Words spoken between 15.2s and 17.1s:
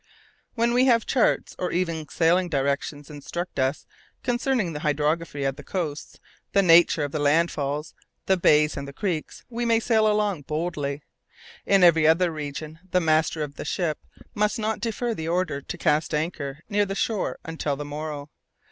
order to cast anchor near the